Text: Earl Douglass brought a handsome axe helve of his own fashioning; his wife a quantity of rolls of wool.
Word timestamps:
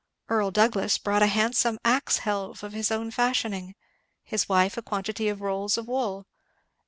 Earl 0.29 0.49
Douglass 0.49 0.97
brought 0.97 1.21
a 1.21 1.27
handsome 1.27 1.77
axe 1.85 2.17
helve 2.21 2.63
of 2.63 2.73
his 2.73 2.89
own 2.89 3.11
fashioning; 3.11 3.75
his 4.23 4.49
wife 4.49 4.75
a 4.75 4.81
quantity 4.81 5.29
of 5.29 5.41
rolls 5.41 5.77
of 5.77 5.87
wool. 5.87 6.25